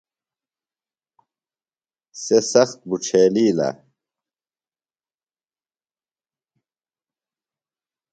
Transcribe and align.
سےۡ 2.21 2.43
سخت 2.51 2.79
بُڇھیلِیلہ۔ 2.89 3.69